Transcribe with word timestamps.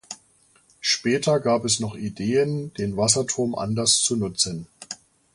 Später 0.79 1.39
gab 1.39 1.63
es 1.63 1.79
noch 1.79 1.93
Ideen, 1.95 2.73
den 2.73 2.97
Wasserturm 2.97 3.53
anders 3.53 3.97
zu 3.99 4.15
nutzen. 4.15 4.65